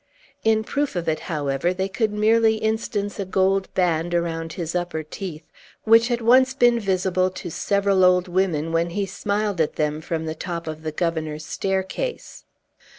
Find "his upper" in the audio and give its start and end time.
4.53-5.03